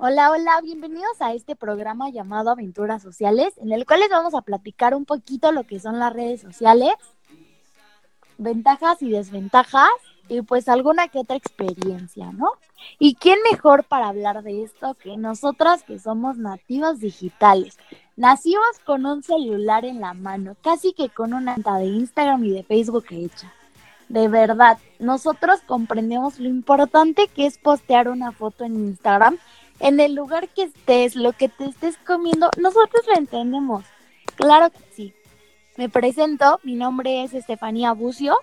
[0.00, 4.42] Hola, hola, bienvenidos a este programa llamado Aventuras Sociales, en el cual les vamos a
[4.42, 6.92] platicar un poquito lo que son las redes sociales,
[8.36, 9.90] ventajas y desventajas,
[10.28, 12.52] y pues alguna que otra experiencia, ¿no?
[13.00, 17.76] ¿Y quién mejor para hablar de esto que nosotras que somos nativas digitales?
[18.14, 22.62] Nacimos con un celular en la mano, casi que con una de Instagram y de
[22.62, 23.52] Facebook hecha.
[24.08, 29.38] De verdad, nosotros comprendemos lo importante que es postear una foto en Instagram
[29.80, 33.84] en el lugar que estés, lo que te estés comiendo, nosotros lo entendemos.
[34.36, 35.14] Claro que sí.
[35.76, 38.36] Me presento, mi nombre es Estefanía Bucio.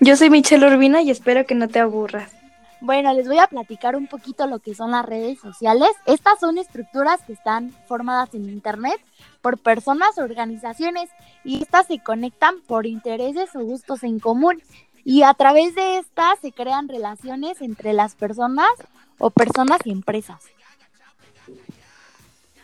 [0.00, 2.32] Yo soy Michelle Urbina y espero que no te aburras.
[2.80, 5.90] Bueno, les voy a platicar un poquito lo que son las redes sociales.
[6.06, 9.00] Estas son estructuras que están formadas en Internet
[9.40, 11.08] por personas o organizaciones
[11.44, 14.60] y estas se conectan por intereses o gustos en común.
[15.04, 18.70] Y a través de estas se crean relaciones entre las personas
[19.18, 20.42] o personas y empresas.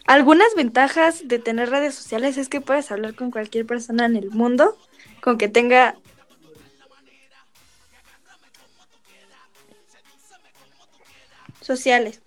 [0.08, 4.30] Algunas ventajas de tener redes sociales es que puedes hablar con cualquier persona en el
[4.30, 4.74] mundo,
[5.20, 5.96] con que tenga
[11.60, 12.22] sociales.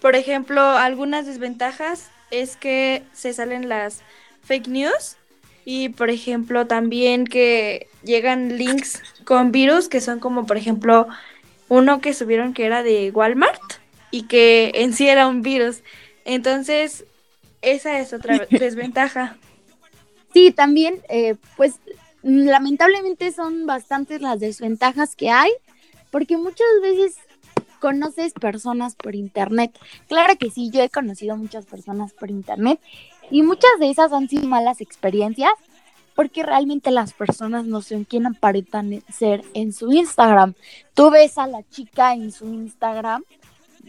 [0.00, 4.02] Por ejemplo, algunas desventajas es que se salen las
[4.44, 5.16] fake news
[5.64, 11.08] y por ejemplo también que llegan links con virus que son como por ejemplo
[11.66, 13.60] uno que subieron que era de Walmart
[14.12, 15.82] y que en sí era un virus.
[16.26, 17.04] Entonces,
[17.62, 19.38] esa es otra desventaja.
[20.34, 21.76] Sí, también, eh, pues
[22.22, 25.50] lamentablemente son bastantes las desventajas que hay,
[26.10, 27.16] porque muchas veces
[27.80, 29.78] conoces personas por internet.
[30.08, 32.80] Claro que sí, yo he conocido muchas personas por internet
[33.30, 35.52] y muchas de esas han sido malas experiencias
[36.16, 40.54] porque realmente las personas no son quién aparentan ser en su Instagram.
[40.94, 43.22] Tú ves a la chica en su Instagram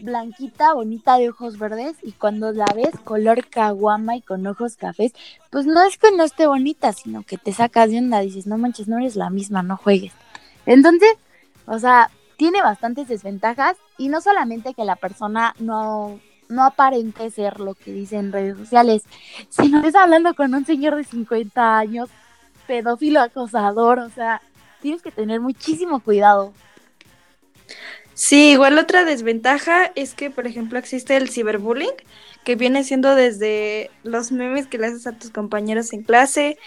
[0.02, 5.12] blanquita, bonita de ojos verdes y cuando la ves color caguama y con ojos cafés,
[5.50, 8.58] pues no es que no esté bonita, sino que te sacas de onda, dices, no
[8.58, 10.12] manches, no eres la misma, no juegues.
[10.66, 11.10] Entonces,
[11.66, 17.60] o sea, tiene bastantes desventajas y no solamente que la persona no, no aparente ser
[17.60, 19.02] lo que dice en redes sociales,
[19.48, 22.08] sino es hablando con un señor de 50 años,
[22.66, 24.40] pedófilo acosador, o sea,
[24.80, 26.52] tienes que tener muchísimo cuidado.
[28.18, 31.94] Sí, igual otra desventaja es que, por ejemplo, existe el ciberbullying,
[32.44, 36.58] que viene siendo desde los memes que le haces a tus compañeros en clase,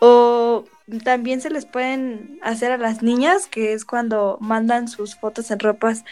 [0.00, 0.64] o
[1.04, 5.60] también se les pueden hacer a las niñas, que es cuando mandan sus fotos en
[5.60, 6.04] ropas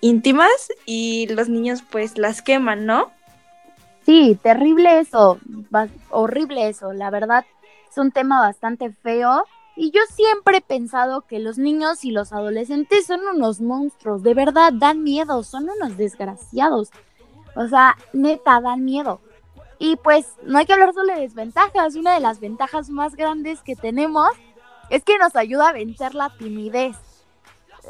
[0.00, 3.10] íntimas y los niños pues las queman, ¿no?
[4.06, 5.38] Sí, terrible eso,
[6.08, 7.44] horrible eso, la verdad
[7.90, 9.44] es un tema bastante feo
[9.80, 14.34] y yo siempre he pensado que los niños y los adolescentes son unos monstruos, de
[14.34, 16.90] verdad, dan miedo, son unos desgraciados.
[17.56, 19.22] O sea, neta, dan miedo.
[19.78, 23.62] Y pues no hay que hablar solo de desventajas, una de las ventajas más grandes
[23.62, 24.28] que tenemos
[24.90, 26.98] es que nos ayuda a vencer la timidez.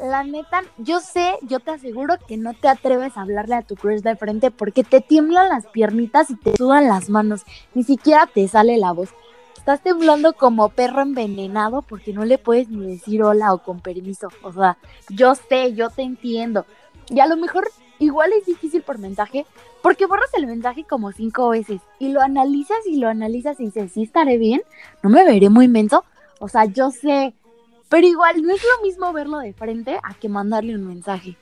[0.01, 3.75] La neta, yo sé, yo te aseguro que no te atreves a hablarle a tu
[3.75, 7.41] crush de frente porque te tiemblan las piernitas y te sudan las manos,
[7.73, 9.09] ni siquiera te sale la voz
[9.61, 14.29] estás temblando como perro envenenado porque no le puedes ni decir hola o con permiso.
[14.41, 14.75] O sea,
[15.09, 16.65] yo sé, yo te entiendo.
[17.09, 19.45] Y a lo mejor igual es difícil por mensaje,
[19.83, 23.91] porque borras el mensaje como cinco veces y lo analizas y lo analizas y dices,
[23.91, 24.63] sí estaré bien,
[25.03, 26.03] no me veré muy menso.
[26.39, 27.35] O sea, yo sé,
[27.87, 31.37] pero igual no es lo mismo verlo de frente a que mandarle un mensaje.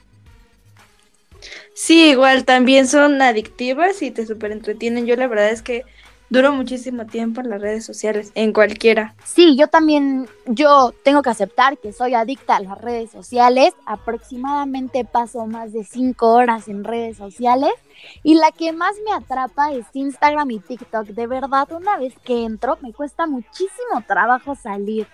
[1.74, 5.06] Sí, igual también son adictivas y te súper entretienen.
[5.06, 5.86] Yo la verdad es que
[6.30, 9.16] Duro muchísimo tiempo en las redes sociales, en cualquiera.
[9.26, 13.74] Sí, yo también, yo tengo que aceptar que soy adicta a las redes sociales.
[13.88, 17.74] Aproximadamente paso más de cinco horas en redes sociales.
[18.22, 21.08] Y la que más me atrapa es Instagram y TikTok.
[21.08, 25.08] De verdad, una vez que entro, me cuesta muchísimo trabajo salir.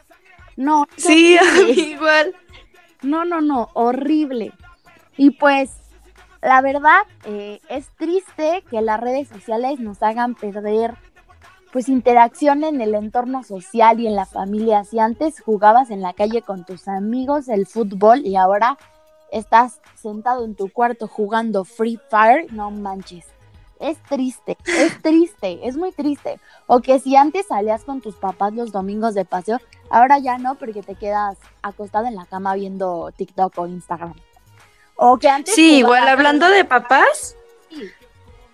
[0.58, 0.86] No.
[0.98, 1.38] Sí,
[1.78, 2.36] igual.
[3.04, 4.52] No, no, no, horrible.
[5.16, 5.72] Y pues
[6.42, 10.96] la verdad, eh, es triste que las redes sociales nos hagan perder
[11.76, 14.86] pues interacción en el entorno social y en la familia.
[14.86, 18.78] Si antes jugabas en la calle con tus amigos el fútbol y ahora
[19.30, 23.26] estás sentado en tu cuarto jugando Free Fire, no manches.
[23.82, 26.40] Es triste, es triste, es muy triste.
[26.66, 30.56] O que si antes salías con tus papás los domingos de paseo, ahora ya no
[30.56, 34.14] porque te quedas acostado en la cama viendo TikTok o Instagram.
[34.96, 37.36] O que antes sí, igual hablando de papás,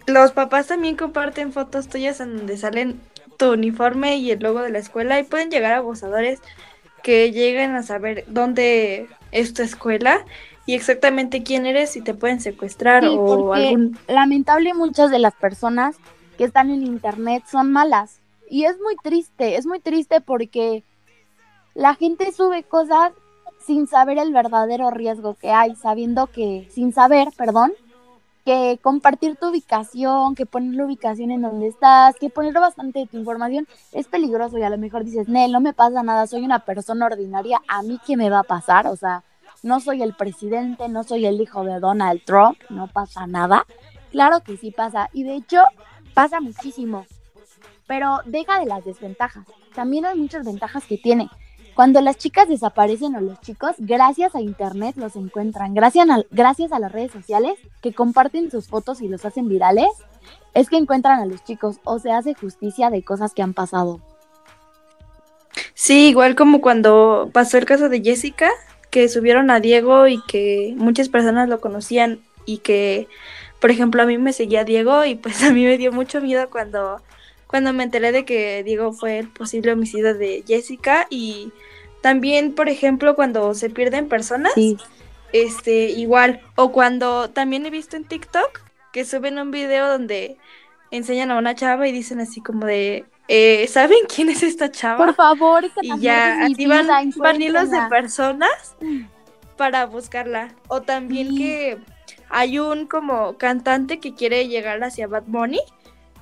[0.07, 3.10] los papás también comparten fotos tuyas en donde salen
[3.41, 6.39] tu uniforme y el logo de la escuela y pueden llegar abusadores
[7.01, 10.23] que lleguen a saber dónde es tu escuela
[10.67, 13.97] y exactamente quién eres y te pueden secuestrar Sí, o algún...
[14.07, 15.95] lamentable muchas de las personas
[16.38, 18.19] que están en internet son malas.
[18.47, 20.83] Y es muy triste, es muy triste porque
[21.73, 23.11] la gente sube cosas
[23.65, 27.73] sin saber el verdadero riesgo que hay, sabiendo que, sin saber, perdón,
[28.45, 33.07] que compartir tu ubicación, que poner la ubicación en donde estás, que poner bastante de
[33.07, 36.43] tu información es peligroso y a lo mejor dices, Nel, no me pasa nada, soy
[36.43, 39.23] una persona ordinaria, a mí qué me va a pasar, o sea,
[39.63, 43.65] no soy el presidente, no soy el hijo de Donald Trump, no pasa nada.
[44.11, 45.63] Claro que sí pasa, y de hecho
[46.13, 47.05] pasa muchísimo,
[47.87, 49.45] pero deja de las desventajas.
[49.75, 51.29] También hay muchas ventajas que tiene.
[51.75, 56.07] Cuando las chicas desaparecen o los chicos, gracias a internet los encuentran, gracias
[56.71, 59.89] a, las redes sociales que comparten sus fotos y los hacen virales,
[60.53, 64.01] es que encuentran a los chicos o se hace justicia de cosas que han pasado.
[65.73, 68.50] Sí, igual como cuando pasó el caso de Jessica,
[68.89, 73.07] que subieron a Diego y que muchas personas lo conocían y que,
[73.59, 76.50] por ejemplo, a mí me seguía Diego y pues a mí me dio mucho miedo
[76.50, 77.01] cuando,
[77.51, 81.51] cuando me enteré de que Diego fue el posible homicidio de Jessica y
[82.01, 84.75] también, por ejemplo, cuando se pierden personas, Sí,
[85.33, 88.62] este, igual, o cuando también he visto en TikTok
[88.92, 90.38] que suben un video donde
[90.89, 95.06] enseñan a una chava y dicen así como de, eh, ¿saben quién es esta chava?
[95.06, 96.88] por favor, esta y ya así van,
[97.18, 98.75] van hilos de personas
[99.57, 100.56] para buscarla.
[100.68, 101.38] O también Sí.
[101.38, 101.77] que
[102.30, 105.62] hay un como cantante que quiere llegar hacia Bad Bunny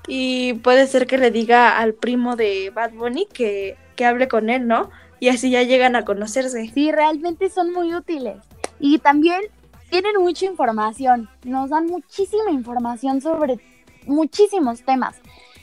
[0.09, 4.49] y puede ser que le diga al primo de Bad Bunny que, que hable con
[4.49, 4.89] él, ¿no?
[5.19, 6.71] Y así ya llegan a conocerse.
[6.73, 8.37] Sí, realmente son muy útiles.
[8.79, 9.41] Y también
[9.89, 11.29] tienen mucha información.
[11.43, 13.59] Nos dan muchísima información sobre
[14.07, 15.21] muchísimos temas.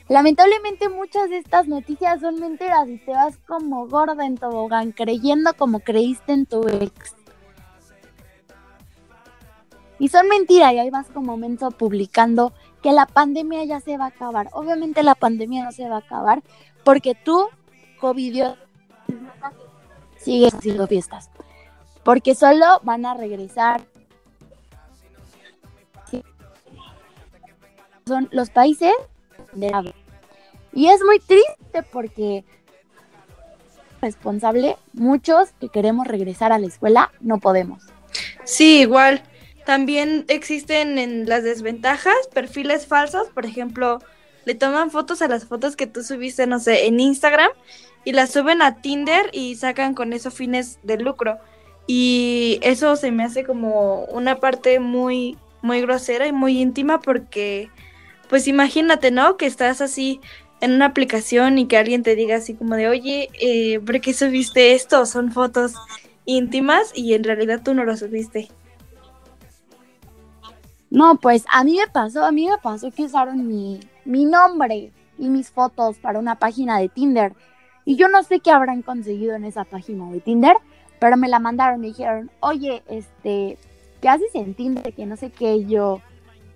[0.08, 5.52] Lamentablemente muchas de estas noticias son mentiras y te vas como gorda en tobogán creyendo
[5.54, 7.16] como creíste en tu ex.
[9.98, 12.52] Y son mentiras y ahí vas como menso publicando
[12.86, 14.48] que la pandemia ya se va a acabar.
[14.52, 16.40] Obviamente la pandemia no se va a acabar
[16.84, 17.48] porque tú,
[17.98, 18.44] COVID,
[20.18, 21.28] sigues haciendo fiestas.
[22.04, 23.84] Porque solo van a regresar.
[28.06, 28.92] Son los países
[29.52, 29.82] de la-
[30.72, 32.44] Y es muy triste porque
[34.00, 37.82] responsable, muchos que queremos regresar a la escuela no podemos.
[38.44, 39.24] Sí, igual.
[39.66, 43.98] También existen en las desventajas perfiles falsos, por ejemplo,
[44.44, 47.50] le toman fotos a las fotos que tú subiste, no sé, en Instagram
[48.04, 51.38] y las suben a Tinder y sacan con eso fines de lucro.
[51.88, 57.68] Y eso se me hace como una parte muy, muy grosera y muy íntima porque,
[58.28, 59.36] pues imagínate, ¿no?
[59.36, 60.20] Que estás así
[60.60, 64.14] en una aplicación y que alguien te diga así como de, oye, eh, ¿por qué
[64.14, 65.06] subiste esto?
[65.06, 65.74] Son fotos
[66.24, 68.48] íntimas y en realidad tú no lo subiste.
[70.96, 74.92] No, pues a mí me pasó, a mí me pasó que usaron mi, mi nombre
[75.18, 77.34] y mis fotos para una página de Tinder.
[77.84, 80.56] Y yo no sé qué habrán conseguido en esa página de Tinder,
[80.98, 83.58] pero me la mandaron, me dijeron, oye, este,
[84.00, 84.94] ¿qué haces en Tinder?
[84.94, 86.00] Que no sé qué, Y yo,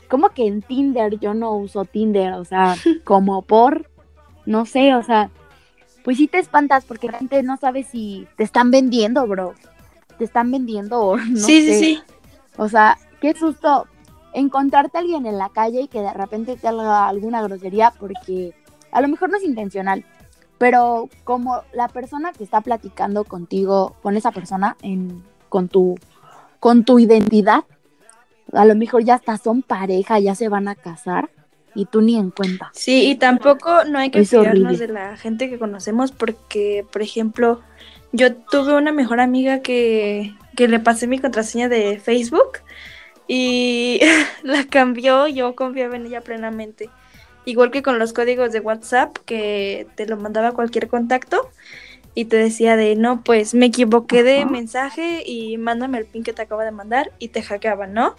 [0.09, 1.21] ¿cómo que en Tinder?
[1.21, 3.91] Yo no uso Tinder, o sea, como por,
[4.47, 5.31] no sé, o sea,
[6.03, 9.53] pues sí te espantas porque la gente no sabe si te están vendiendo, bro.
[10.17, 11.75] Te están vendiendo o no sí, sé.
[11.75, 12.03] sí, sí.
[12.57, 13.87] O sea, qué susto
[14.33, 18.55] encontrarte a alguien en la calle y que de repente te haga alguna grosería porque
[18.93, 20.05] a lo mejor no es intencional,
[20.59, 25.97] pero como la persona que está platicando contigo, con esa persona, en, con, tu,
[26.59, 27.65] con tu identidad,
[28.53, 31.31] a lo mejor ya hasta son pareja, ya se van a casar
[31.75, 32.71] y tú ni en cuenta.
[32.75, 34.87] Sí, y tampoco no hay que Es fiarnos horrible.
[34.87, 37.61] de la gente que conocemos porque, por ejemplo,
[38.13, 42.59] yo tuve una mejor amiga que, que le pasé mi contraseña de Facebook
[43.33, 44.01] y
[44.43, 46.91] la cambió, yo confiaba en ella plenamente.
[47.45, 51.49] Igual que con los códigos de WhatsApp que te lo mandaba cualquier contacto
[52.13, 56.33] y te decía de, no, pues me equivoqué de mensaje y mándame el pin que
[56.33, 58.17] te acabo de mandar y te hackeaban, ¿no?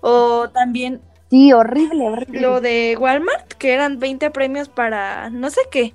[0.00, 2.40] O también Sí, horrible, horrible.
[2.40, 5.92] lo de Walmart, que eran 20 premios para no sé qué.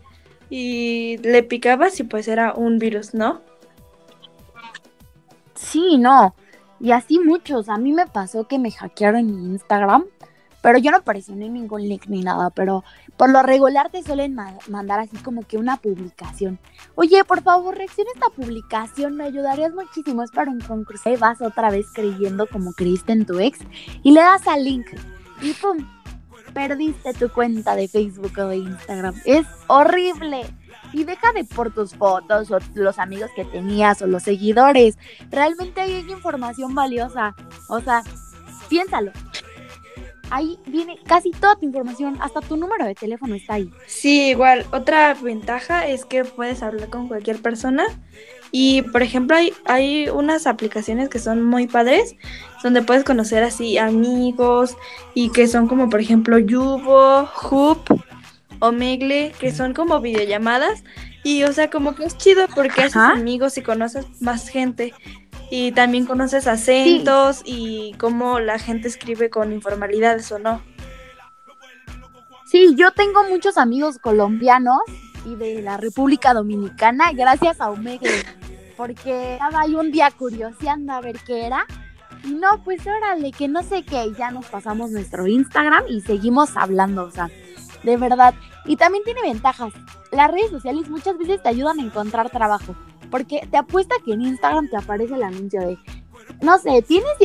[0.49, 3.41] Y le picabas y pues era un virus, ¿no?
[5.55, 6.35] Sí, no.
[6.81, 7.69] Y así muchos.
[7.69, 10.05] A mí me pasó que me hackearon mi Instagram,
[10.61, 12.83] pero yo no presioné ningún link ni nada, pero
[13.17, 16.59] por lo regular te suelen ma- mandar así como que una publicación.
[16.95, 20.23] Oye, por favor, reacciona esta publicación, me ayudarías muchísimo.
[20.23, 21.09] Es para un concurso.
[21.11, 23.59] Y vas otra vez creyendo como creíste en tu ex
[24.03, 24.87] y le das al link
[25.41, 25.77] y ¡pum!
[26.53, 29.15] Perdiste tu cuenta de Facebook o de Instagram.
[29.25, 30.41] Es horrible.
[30.93, 34.97] Y deja de por tus fotos o los amigos que tenías o los seguidores.
[35.29, 37.35] Realmente hay información valiosa.
[37.69, 38.03] O sea,
[38.69, 39.11] piénsalo.
[40.29, 43.69] Ahí viene casi toda tu información, hasta tu número de teléfono está ahí.
[43.85, 44.65] Sí, igual.
[44.71, 47.83] Otra ventaja es que puedes hablar con cualquier persona.
[48.53, 52.15] Y, por ejemplo, hay, hay unas aplicaciones que son muy padres,
[52.63, 54.77] donde puedes conocer así amigos
[55.13, 58.01] y que son como, por ejemplo, Yubo, Hoop
[58.61, 60.83] o Megle, que son como videollamadas.
[61.23, 64.93] Y, o sea, como que es chido porque haces amigos y conoces más gente.
[65.49, 70.61] Y también conoces acentos y cómo la gente escribe con informalidades o no.
[72.45, 74.79] Sí, yo tengo muchos amigos colombianos
[75.25, 78.11] y de la República Dominicana gracias a Omegle.
[78.77, 81.65] Porque estaba ahí un día curioseando a ver qué era.
[82.23, 84.11] Y no, pues órale, que no sé qué.
[84.17, 87.29] ya nos pasamos nuestro Instagram y seguimos hablando, o sea,
[87.83, 88.33] de verdad.
[88.65, 89.73] Y también tiene ventajas.
[90.11, 92.75] Las redes sociales muchas veces te ayudan a encontrar trabajo.
[93.09, 95.77] Porque te apuesta que en Instagram te aparece el anuncio de,
[96.41, 97.17] no sé, tienes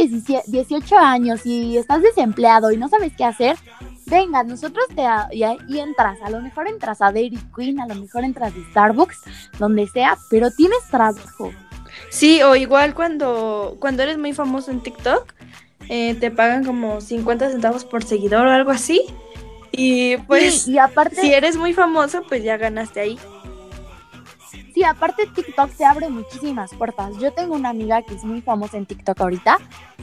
[0.47, 3.57] 18 años y estás desempleado y no sabes qué hacer.
[4.07, 5.03] Venga, nosotros te
[5.33, 9.23] y, entras, a lo mejor entras a Dairy Queen, a lo mejor entras a Starbucks,
[9.59, 11.53] donde sea, pero tienes trabajo.
[12.09, 15.33] Sí, o igual cuando, cuando eres muy famoso en TikTok,
[15.89, 19.03] eh, te pagan como 50 centavos por seguidor o algo así.
[19.77, 23.19] Y pues, y aparte, si eres muy famoso, pues ya ganaste ahí.
[24.73, 27.17] Sí, aparte TikTok te abre muchísimas puertas.
[27.19, 29.59] Yo tengo una amiga que es muy famosa en TikTok ahorita,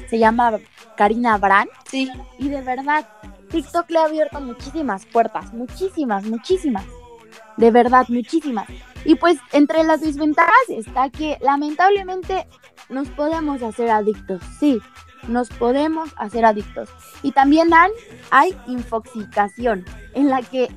[0.10, 0.60] se llama
[0.98, 1.70] Karina Brand.
[1.89, 2.10] Sí.
[2.39, 3.08] Y de verdad,
[3.50, 6.86] TikTok le ha abierto muchísimas puertas, muchísimas, muchísimas.
[7.58, 8.68] De verdad, muchísimas.
[9.06, 12.48] Y pues entre las desventajas está que lamentablemente
[12.89, 14.80] nos podemos hacer adictos, sí,
[15.27, 16.89] nos podemos hacer adictos.
[17.22, 17.70] Y también
[18.32, 20.70] hay infoxicación, en la que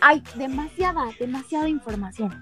[0.00, 2.40] hay demasiada, demasiada información.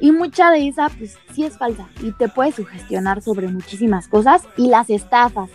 [0.00, 4.42] Y mucha de esa, pues sí es falsa y te puede sugestionar sobre muchísimas cosas
[4.56, 5.50] y las estafas.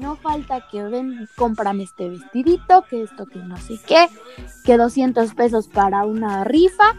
[0.00, 4.08] No falta que ven, cómprame este vestidito, que esto, que no sé qué,
[4.64, 6.96] que 200 pesos para una rifa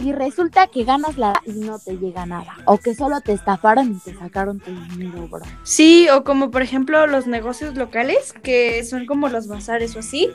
[0.00, 2.56] y resulta que ganas la y no te llega nada.
[2.64, 5.42] O que solo te estafaron y te sacaron tu dinero, bro.
[5.62, 10.30] Sí, o como por ejemplo los negocios locales, que son como los bazares o así.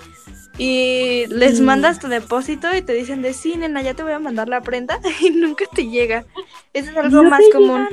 [0.57, 4.19] Y les mandas tu depósito y te dicen de sí, nena, ya te voy a
[4.19, 6.25] mandar la prenda y nunca te llega.
[6.73, 7.87] Eso es algo más común.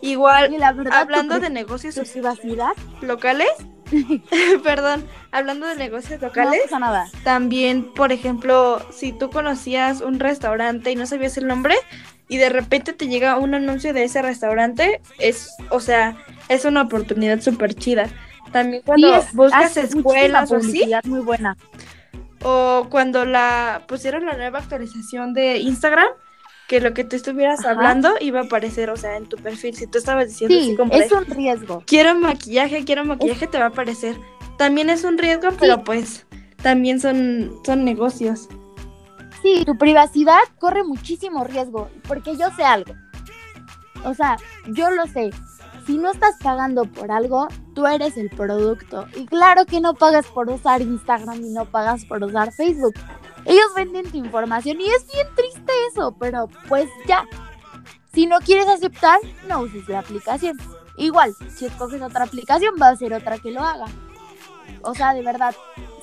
[0.00, 0.56] Igual,
[0.92, 2.00] hablando de negocios
[3.00, 3.48] locales,
[4.62, 6.62] perdón, hablando de negocios locales,
[7.24, 11.74] también, por ejemplo, si tú conocías un restaurante y no sabías el nombre
[12.28, 16.16] y de repente te llega un anuncio de ese restaurante, es, o sea,
[16.48, 18.08] es una oportunidad súper chida.
[18.52, 21.56] También cuando buscas escuelas o así, muy buena.
[22.42, 26.08] O cuando la pusieron la nueva actualización de Instagram,
[26.68, 29.74] que lo que tú estuvieras hablando iba a aparecer, o sea, en tu perfil.
[29.74, 31.82] Si tú estabas diciendo sí, como es un riesgo.
[31.86, 34.16] Quiero maquillaje, quiero maquillaje, te va a aparecer.
[34.58, 36.26] También es un riesgo, pero pues
[36.62, 38.48] también son, son negocios.
[39.40, 42.92] Sí, tu privacidad corre muchísimo riesgo, porque yo sé algo.
[44.04, 45.30] O sea, yo lo sé.
[45.86, 49.06] Si no estás pagando por algo, tú eres el producto.
[49.16, 52.94] Y claro que no pagas por usar Instagram y no pagas por usar Facebook.
[53.48, 57.24] Ellos venden tu información y es bien triste eso, pero pues ya.
[58.12, 60.58] Si no quieres aceptar, no uses la aplicación.
[60.98, 63.86] Igual, si escoges otra aplicación, va a ser otra que lo haga.
[64.82, 65.54] O sea, de verdad,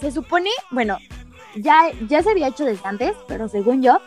[0.01, 0.97] se supone, bueno,
[1.55, 3.99] ya, ya se había hecho desde antes, pero según yo,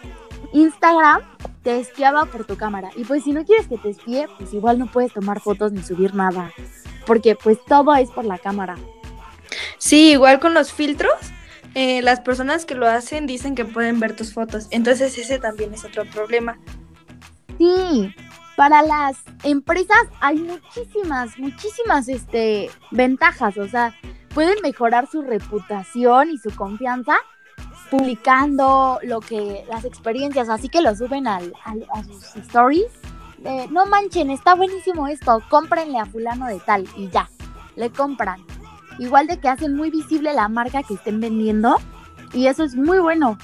[0.53, 1.23] Instagram
[1.63, 2.91] te espiaba por tu cámara.
[2.97, 5.83] Y pues si no quieres que te espíe, pues igual no puedes tomar fotos ni
[5.85, 6.53] subir nada.
[7.07, 8.77] Porque pues todo es por la cámara.
[9.79, 11.13] Sí, igual con los filtros
[11.75, 14.67] eh, las personas que lo hacen dicen que pueden ver tus fotos.
[14.71, 16.59] Entonces ese también es otro problema.
[17.59, 18.15] Sí,
[18.57, 23.57] para las empresas hay muchísimas, muchísimas este, ventajas.
[23.59, 23.95] O sea,
[24.35, 27.17] pueden mejorar su reputación y su confianza
[27.91, 32.93] publicando lo que las experiencias, así que lo suben al, a sus stories.
[33.71, 37.31] no manchen, está buenísimo esto, cómprenle a fulano de tal y ya,
[37.77, 38.45] le compran
[38.99, 41.77] igual de que hacen muy visible la marca que estén vendiendo
[42.33, 43.39] y eso es muy bueno.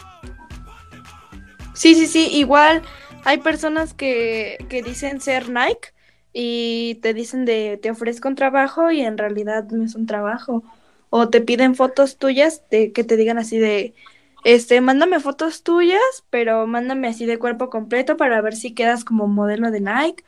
[1.72, 2.82] Sí, sí, sí, igual
[3.24, 5.92] hay personas que, que dicen ser Nike
[6.32, 10.62] y te dicen de te ofrezco un trabajo y en realidad no es un trabajo.
[11.10, 13.94] O te piden fotos tuyas de que te digan así de
[14.44, 19.26] este, mándame fotos tuyas, pero mándame así de cuerpo completo para ver si quedas como
[19.26, 20.24] modelo de Nike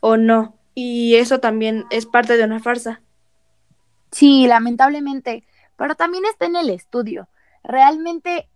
[0.00, 0.56] o no.
[0.74, 3.00] Y eso también es parte de una farsa.
[4.10, 5.44] Sí, lamentablemente,
[5.76, 7.28] pero también está en el estudio.
[7.62, 8.48] Realmente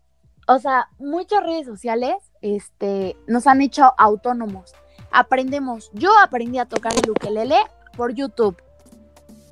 [0.46, 4.72] o sea, muchas redes sociales este, nos han hecho autónomos.
[5.10, 7.56] Aprendemos, yo aprendí a tocar el ukelele
[7.96, 8.56] por YouTube.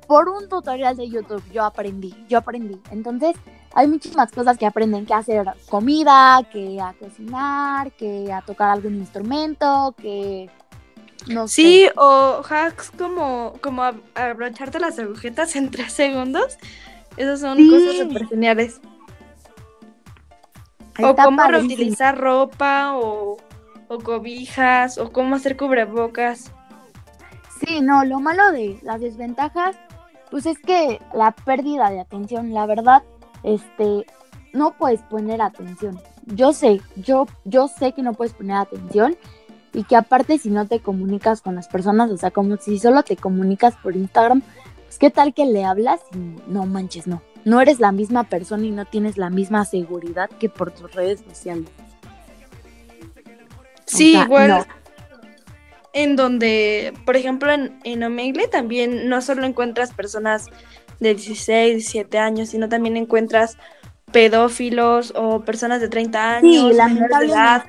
[0.07, 2.79] Por un tutorial de YouTube yo aprendí, yo aprendí.
[2.91, 3.35] Entonces,
[3.73, 8.95] hay muchísimas cosas que aprenden, que hacer comida, que a cocinar, que a tocar algún
[8.95, 10.49] instrumento, que
[11.27, 13.83] no sí, o hacks como, como
[14.15, 16.57] abrocharte las agujetas en tres segundos.
[17.17, 18.81] Esas son cosas súper geniales.
[20.99, 23.37] o cómo reutilizar ropa, o,
[23.87, 26.51] o cobijas, o cómo hacer cubrebocas.
[27.65, 29.75] Sí, no, lo malo de las desventajas,
[30.31, 33.03] pues es que la pérdida de atención, la verdad,
[33.43, 34.05] este,
[34.51, 35.99] no puedes poner atención.
[36.25, 39.15] Yo sé, yo, yo sé que no puedes poner atención
[39.73, 43.03] y que aparte si no te comunicas con las personas, o sea, como si solo
[43.03, 44.41] te comunicas por Instagram,
[44.85, 47.21] pues qué tal que le hablas y no manches, no.
[47.45, 51.23] No eres la misma persona y no tienes la misma seguridad que por tus redes
[51.27, 51.69] sociales.
[53.85, 54.65] Sí, igual.
[55.91, 60.47] En donde, por ejemplo, en, en Omegle también no solo encuentras personas
[60.99, 63.57] de 16, 17 años, sino también encuentras
[64.11, 67.65] pedófilos o personas de 30 años, sí, de edad.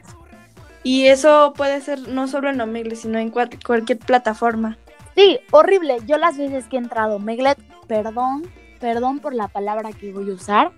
[0.84, 4.76] Y eso puede ser no solo en Omegle, sino en cualquier plataforma.
[5.16, 5.96] Sí, horrible.
[6.06, 7.56] Yo las veces que he entrado Omegle,
[7.88, 8.42] perdón,
[8.80, 10.72] perdón por la palabra que voy a usar,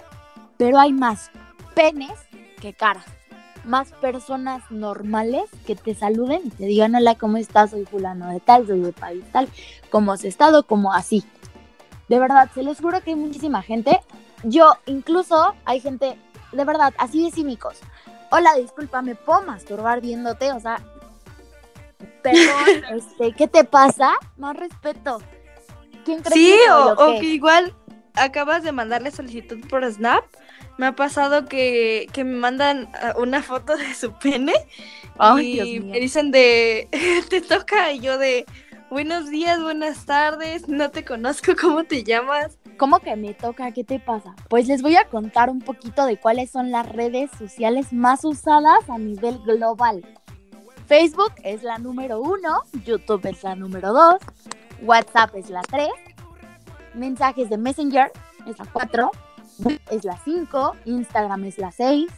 [0.57, 1.33] pero hay más
[1.75, 2.13] penes
[2.61, 3.05] que caras.
[3.65, 7.71] Más personas normales que te saluden y te digan, hola, ¿cómo estás?
[7.73, 9.49] Soy fulano de tal, soy de país tal,
[9.91, 10.63] ¿cómo has estado?
[10.63, 11.25] Como así.
[12.09, 14.01] De verdad, se los juro que hay muchísima gente.
[14.45, 16.17] Yo, incluso, hay gente,
[16.53, 17.81] de verdad, así de cínicos
[18.30, 20.52] hola, disculpa, ¿me puedo masturbar viéndote?
[20.52, 20.80] O sea,
[22.23, 24.14] perdón, este, ¿qué te pasa?
[24.37, 25.21] Más respeto.
[26.04, 27.75] ¿Quién cree sí, o, o, que igual
[28.16, 30.25] acabas de mandarle solicitud por Snap.
[30.78, 34.54] Me ha pasado que, que me mandan ah, una foto de su pene
[35.40, 36.88] y me dicen de,
[37.30, 38.45] te toca, y yo de,
[38.90, 42.59] buenos días, buenas tardes, no te conozco, ¿cómo te llamas?
[42.78, 43.73] ¿Cómo que me toca?
[43.73, 44.35] ¿Qué te pasa?
[44.50, 48.88] Pues les voy a contar un poquito de cuáles son las redes sociales más usadas
[48.88, 50.05] a nivel global.
[50.87, 54.18] Facebook es la número uno, YouTube es la número dos,
[54.83, 55.90] WhatsApp es la tres,
[56.94, 58.12] mensajes de Messenger
[58.46, 59.11] es la cuatro,
[59.90, 62.12] es la cinco, Instagram es la seis,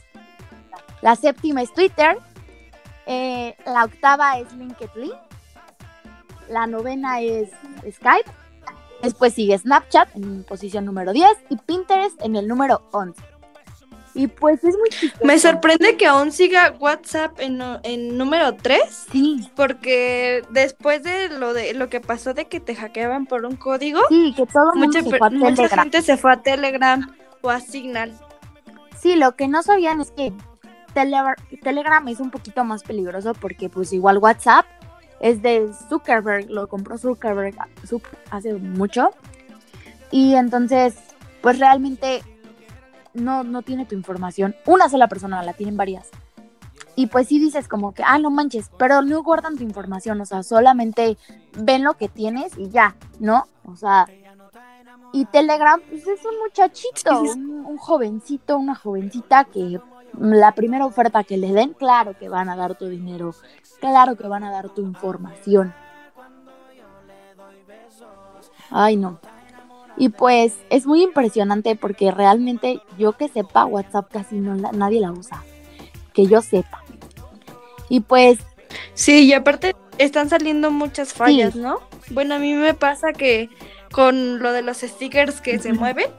[1.01, 2.19] la séptima es Twitter,
[3.07, 5.13] eh, la octava es LinkedIn,
[6.51, 7.51] la novena es
[7.91, 8.31] Skype,
[9.03, 13.23] Después sigue Snapchat en posición número 10 y Pinterest en el número 11.
[14.15, 15.25] Y pues es muy chistoso.
[15.25, 18.81] Me sorprende que aún siga WhatsApp en, en número 3.
[19.13, 19.49] Sí.
[19.55, 24.01] Porque después de lo de lo que pasó de que te hackeaban por un código,
[24.09, 27.61] sí, que todo mucha, se fue a mucha gente se fue a Telegram o a
[27.61, 28.13] Signal.
[29.01, 30.33] Sí, lo que no sabían es que
[31.63, 34.67] Telegram es un poquito más peligroso porque pues igual WhatsApp
[35.21, 37.57] es de Zuckerberg, lo compró Zuckerberg
[38.31, 39.11] hace mucho.
[40.11, 40.97] Y entonces,
[41.43, 42.23] pues realmente
[43.15, 44.55] no, no tiene tu información.
[44.67, 46.09] Una sola persona, la tienen varias.
[46.97, 50.27] Y pues sí dices como que, ah, no manches, pero no guardan tu información, o
[50.27, 51.17] sea, solamente
[51.57, 53.45] ven lo que tienes y ya, ¿no?
[53.65, 54.07] O sea,
[55.13, 59.81] y Telegram, pues es un muchachito, un jovencito, una jovencita que
[60.21, 63.35] la primera oferta que le den, claro que van a dar tu dinero,
[63.81, 65.75] claro que van a dar tu información.
[68.71, 69.19] Ay, no.
[69.97, 75.11] Y pues es muy impresionante porque realmente yo que sepa, WhatsApp casi no nadie la
[75.11, 75.43] usa.
[76.13, 76.83] Que yo sepa.
[77.89, 78.39] Y pues...
[78.95, 81.81] Sí, y aparte están saliendo muchas fallas, ¿no?
[82.11, 83.49] Bueno, a mí me pasa que
[83.91, 86.11] con lo de los stickers que se mueven,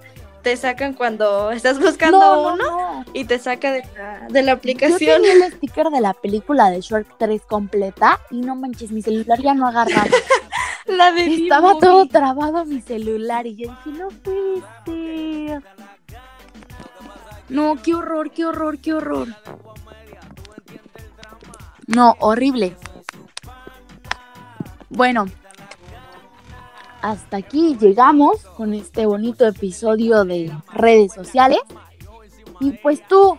[0.41, 4.99] te sacan cuando estás buscando uno y te saca de la, de la aplicación.
[5.21, 9.01] Yo tenía el sticker de la película de Shark 3 completa y no manches, mi
[9.01, 10.07] celular ya no agarraba.
[10.85, 15.63] la de Estaba todo trabado mi celular y yo dije, no puede ser.
[17.49, 19.27] No, qué horror, qué horror, qué horror.
[21.87, 22.75] No, horrible.
[24.89, 25.25] Bueno,
[27.01, 31.59] hasta aquí llegamos con este bonito episodio de redes sociales.
[32.59, 33.37] Y pues tú,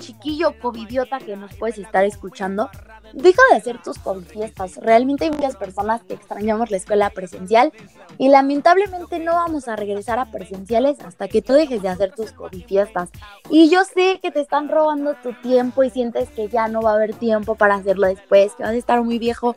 [0.00, 2.68] chiquillo covidiota que nos puedes estar escuchando,
[3.12, 4.76] deja de hacer tus fiestas.
[4.76, 7.72] Realmente hay muchas personas que extrañamos la escuela presencial
[8.18, 12.34] y lamentablemente no vamos a regresar a presenciales hasta que tú dejes de hacer tus
[12.66, 13.10] fiestas.
[13.48, 16.92] Y yo sé que te están robando tu tiempo y sientes que ya no va
[16.92, 19.54] a haber tiempo para hacerlo después, que vas a estar muy viejo.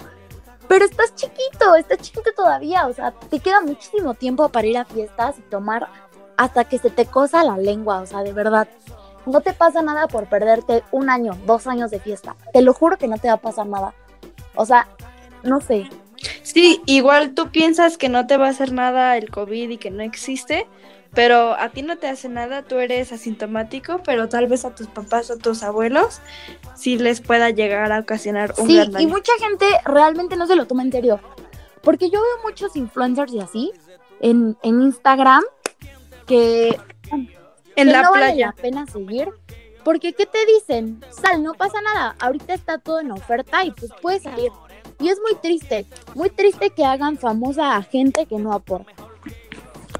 [0.67, 4.85] Pero estás chiquito, estás chiquito todavía, o sea, te queda muchísimo tiempo para ir a
[4.85, 5.87] fiestas y tomar
[6.37, 8.67] hasta que se te cosa la lengua, o sea, de verdad.
[9.25, 12.35] no te pasa nada por perderte un año, dos años de fiesta.
[12.53, 13.95] Te lo juro que no te va a pasar nada.
[14.55, 14.87] O sea,
[15.43, 15.89] no sé.
[16.43, 19.89] Sí, igual tú piensas que no te va a hacer nada el COVID y que
[19.89, 20.67] no existe,
[21.15, 24.87] pero a ti no te hace nada, tú eres asintomático, pero tal vez a tus
[24.87, 26.21] papás o tus abuelos
[26.75, 29.07] sí les pueda llegar a ocasionar un Sí, gran daño.
[29.07, 31.19] y mucha gente realmente no se lo toma en serio.
[31.81, 33.71] Porque yo veo muchos influencers y así
[34.19, 35.43] en, en Instagram
[36.27, 36.77] que,
[37.11, 37.27] en
[37.75, 39.29] que la no vale la pena seguir.
[39.83, 40.99] Porque, ¿qué te dicen?
[41.11, 42.15] Sal, no pasa nada.
[42.19, 44.51] Ahorita está todo en oferta y pues puedes salir.
[44.99, 48.93] Y es muy triste, muy triste que hagan famosa a gente que no aporta.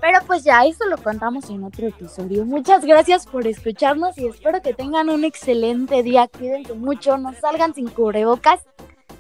[0.06, 2.46] Pero pues ya, eso lo contamos en otro episodio.
[2.46, 6.28] Muchas gracias por escucharnos y espero que tengan un excelente día.
[6.28, 8.60] Cuídense mucho, no salgan sin cubrebocas.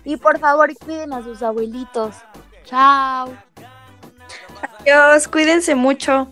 [0.04, 2.17] Y por favor, cuiden a sus abuelitos.
[2.65, 3.34] Chao.
[4.80, 6.30] Adiós, cuídense mucho.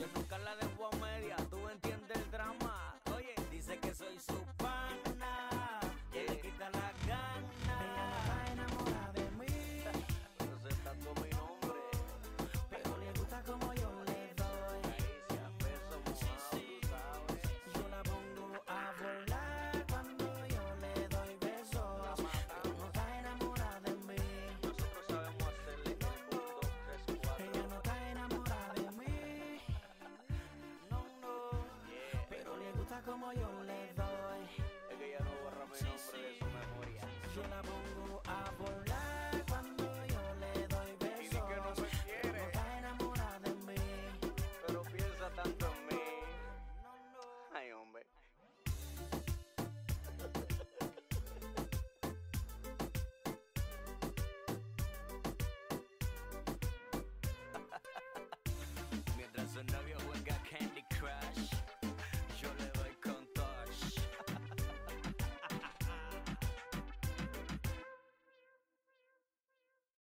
[59.54, 61.53] So now you're got Candy Crush.